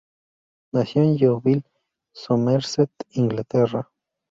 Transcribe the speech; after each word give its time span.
Nació 0.73 1.03
en 1.03 1.15
Yeovil, 1.15 1.63
Somerset, 2.11 2.89
Inglaterra. 3.11 3.91